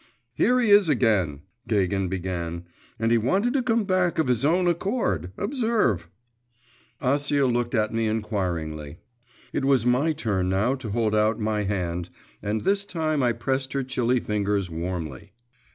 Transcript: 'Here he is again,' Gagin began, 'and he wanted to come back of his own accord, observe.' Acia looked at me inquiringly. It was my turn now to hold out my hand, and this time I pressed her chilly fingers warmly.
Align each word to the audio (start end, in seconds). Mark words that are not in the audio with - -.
'Here 0.33 0.59
he 0.59 0.71
is 0.71 0.89
again,' 0.89 1.41
Gagin 1.67 2.07
began, 2.07 2.63
'and 2.97 3.11
he 3.11 3.19
wanted 3.19 3.53
to 3.53 3.61
come 3.61 3.83
back 3.83 4.17
of 4.17 4.27
his 4.29 4.43
own 4.43 4.65
accord, 4.67 5.31
observe.' 5.37 6.09
Acia 6.99 7.45
looked 7.45 7.75
at 7.75 7.93
me 7.93 8.07
inquiringly. 8.07 8.97
It 9.53 9.63
was 9.63 9.85
my 9.85 10.13
turn 10.13 10.49
now 10.49 10.73
to 10.73 10.89
hold 10.89 11.13
out 11.13 11.39
my 11.39 11.65
hand, 11.65 12.09
and 12.41 12.61
this 12.61 12.83
time 12.83 13.21
I 13.21 13.33
pressed 13.33 13.73
her 13.73 13.83
chilly 13.83 14.19
fingers 14.19 14.71
warmly. 14.71 15.33